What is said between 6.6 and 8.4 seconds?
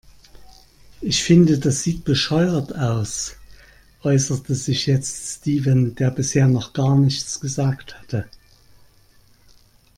gar nichts gesagt hatte.